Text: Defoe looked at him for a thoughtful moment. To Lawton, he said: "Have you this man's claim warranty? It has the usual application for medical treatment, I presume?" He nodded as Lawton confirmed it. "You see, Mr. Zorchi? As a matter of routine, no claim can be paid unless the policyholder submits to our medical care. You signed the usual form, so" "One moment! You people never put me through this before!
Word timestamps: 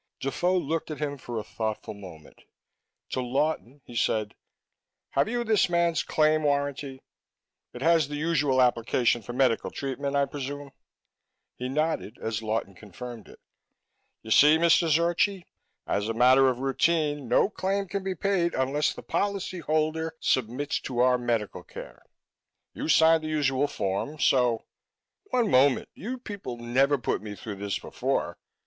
Defoe 0.19 0.57
looked 0.57 0.89
at 0.89 0.97
him 0.97 1.15
for 1.19 1.37
a 1.37 1.43
thoughtful 1.43 1.93
moment. 1.93 2.45
To 3.11 3.21
Lawton, 3.21 3.81
he 3.85 3.95
said: 3.95 4.33
"Have 5.11 5.29
you 5.29 5.43
this 5.43 5.69
man's 5.69 6.01
claim 6.01 6.41
warranty? 6.41 7.03
It 7.71 7.83
has 7.83 8.07
the 8.07 8.15
usual 8.15 8.63
application 8.63 9.21
for 9.21 9.33
medical 9.33 9.69
treatment, 9.69 10.15
I 10.15 10.25
presume?" 10.25 10.71
He 11.55 11.69
nodded 11.69 12.17
as 12.19 12.41
Lawton 12.41 12.73
confirmed 12.73 13.27
it. 13.29 13.39
"You 14.23 14.31
see, 14.31 14.57
Mr. 14.57 14.87
Zorchi? 14.89 15.45
As 15.85 16.09
a 16.09 16.15
matter 16.15 16.47
of 16.47 16.57
routine, 16.57 17.27
no 17.27 17.47
claim 17.47 17.87
can 17.87 18.03
be 18.03 18.15
paid 18.15 18.55
unless 18.55 18.91
the 18.95 19.03
policyholder 19.03 20.13
submits 20.19 20.79
to 20.79 20.97
our 20.97 21.19
medical 21.19 21.61
care. 21.61 22.01
You 22.73 22.87
signed 22.89 23.23
the 23.23 23.27
usual 23.27 23.67
form, 23.67 24.17
so" 24.17 24.65
"One 25.25 25.51
moment! 25.51 25.89
You 25.93 26.17
people 26.17 26.57
never 26.57 26.97
put 26.97 27.21
me 27.21 27.35
through 27.35 27.57
this 27.57 27.77
before! 27.77 28.39